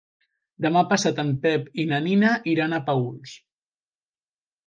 [0.65, 3.37] Demà passat en Pep i na Nina iran a Paüls.